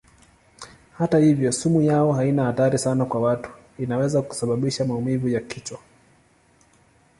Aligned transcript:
Hata 0.97 1.17
hivyo 1.19 1.51
sumu 1.51 1.81
yao 1.81 2.13
haina 2.13 2.45
hatari 2.45 2.77
sana 2.77 3.05
kwa 3.05 3.21
watu; 3.21 3.49
inaweza 3.79 4.21
kusababisha 4.21 4.85
maumivu 4.85 5.29
ya 5.29 5.39
kichwa. 5.39 5.79